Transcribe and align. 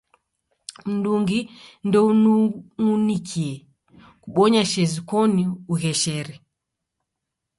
Mndungi 0.91 1.39
ndeunung'unikie 1.87 3.53
kubonya 4.23 4.61
seji 4.71 4.99
koni 5.09 5.43
ugheshere. 5.73 6.35